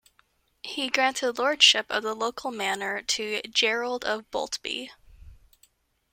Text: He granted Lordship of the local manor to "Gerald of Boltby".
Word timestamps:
He 0.63 0.89
granted 0.89 1.33
Lordship 1.37 1.85
of 1.91 2.01
the 2.01 2.15
local 2.15 2.49
manor 2.49 3.03
to 3.03 3.39
"Gerald 3.47 4.03
of 4.03 4.31
Boltby". 4.31 4.89